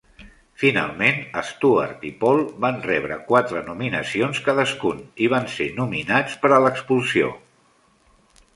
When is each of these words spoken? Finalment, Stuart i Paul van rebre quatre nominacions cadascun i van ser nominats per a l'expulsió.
Finalment, 0.59 1.19
Stuart 1.49 2.07
i 2.09 2.11
Paul 2.23 2.41
van 2.65 2.79
rebre 2.87 3.19
quatre 3.29 3.61
nominacions 3.69 4.41
cadascun 4.49 5.05
i 5.27 5.31
van 5.37 5.47
ser 5.59 5.71
nominats 5.83 6.41
per 6.47 6.55
a 6.57 6.61
l'expulsió. 6.67 7.33